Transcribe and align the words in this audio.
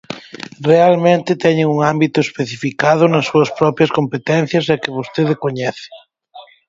Realmente 0.71 1.39
teñen 1.43 1.67
un 1.75 1.79
ámbito 1.93 2.17
especificado 2.21 3.03
nas 3.07 3.25
súas 3.29 3.49
propias 3.59 3.93
competencias 3.97 4.65
e 4.73 4.75
que 4.81 4.95
vostede 4.97 5.33
coñece. 5.43 5.89